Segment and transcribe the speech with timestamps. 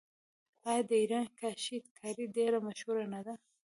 [0.69, 3.33] آیا د ایران کاشي کاري ډیره مشهوره نه ده؟